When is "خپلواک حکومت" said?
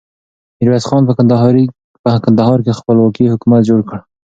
2.79-3.61